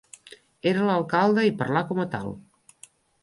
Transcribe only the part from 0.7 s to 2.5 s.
Era l'alcalde i parlà com a tal.